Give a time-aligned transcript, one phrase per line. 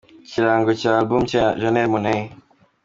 [0.25, 2.25] Ikirango cya album nshya ya Janelle Monae.